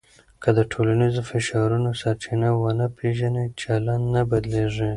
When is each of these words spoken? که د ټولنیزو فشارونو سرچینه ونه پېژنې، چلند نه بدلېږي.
که 0.41 0.49
د 0.57 0.59
ټولنیزو 0.71 1.21
فشارونو 1.31 1.89
سرچینه 2.01 2.49
ونه 2.61 2.87
پېژنې، 2.97 3.45
چلند 3.61 4.05
نه 4.13 4.21
بدلېږي. 4.29 4.89